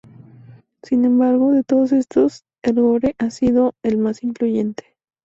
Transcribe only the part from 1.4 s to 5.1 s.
de todos estos, el gore ha sido el más influyente.